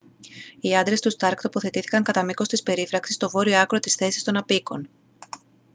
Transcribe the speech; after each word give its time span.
οι 0.59 0.77
άντρες 0.77 0.99
του 1.01 1.09
σταρκ 1.11 1.41
τοποθετήθηκαν 1.41 2.03
κατά 2.03 2.23
μήκος 2.23 2.47
της 2.47 2.63
περίφραξης 2.63 3.15
στο 3.15 3.29
βόρειο 3.29 3.57
άκρο 3.59 3.79
της 3.79 3.95
θέσης 3.95 4.23
των 4.23 4.37
αποίκων 4.37 4.89